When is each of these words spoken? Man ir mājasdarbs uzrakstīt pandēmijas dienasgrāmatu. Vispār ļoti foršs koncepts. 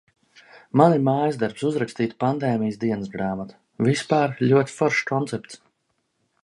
Man 0.79 0.95
ir 0.95 1.03
mājasdarbs 1.07 1.65
uzrakstīt 1.71 2.15
pandēmijas 2.23 2.81
dienasgrāmatu. 2.85 3.59
Vispār 3.91 4.35
ļoti 4.53 4.79
foršs 4.79 5.09
koncepts. 5.13 5.63